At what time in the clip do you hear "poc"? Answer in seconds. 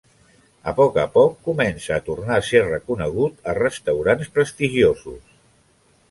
0.77-0.95, 1.17-1.33